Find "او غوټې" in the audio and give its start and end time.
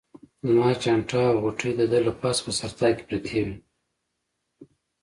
1.31-1.71